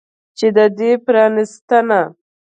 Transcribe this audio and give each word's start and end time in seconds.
چې 0.37 0.47
د 0.55 0.59
دې 0.77 0.91
پرانستنه 1.05 2.01